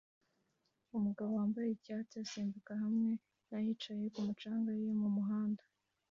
Umugabo 0.97 1.31
wambaye 1.39 1.69
icyatsi 1.71 2.15
asimbuka 2.23 2.71
hamwe 2.83 3.09
na 3.49 3.57
yicaye 3.65 4.03
kumu 4.13 4.33
canga 4.41 4.71
ye 4.81 4.89
mumuhanda 5.01 5.63